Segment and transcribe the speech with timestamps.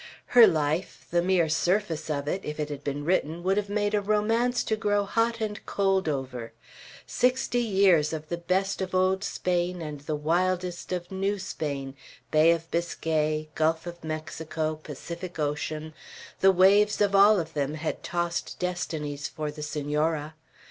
[0.33, 3.93] Her life, the mere surface of it, if it had been written, would have made
[3.93, 6.53] a romance, to grow hot and cold over:
[7.05, 11.95] sixty years of the best of old Spain, and the wildest of New Spain,
[12.31, 15.93] Bay of Biscay, Gulf of Mexico, Pacific Ocean,
[16.39, 17.11] the waves of
[17.53, 20.33] them all had tossed destinies for the Senora.